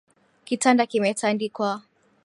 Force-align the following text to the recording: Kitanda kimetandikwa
Kitanda 0.47 0.83
kimetandikwa 0.91 1.69